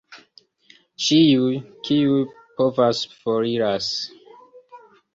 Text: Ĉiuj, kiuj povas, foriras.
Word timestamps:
Ĉiuj, 1.07 1.51
kiuj 1.89 2.17
povas, 2.57 3.05
foriras. 3.21 3.95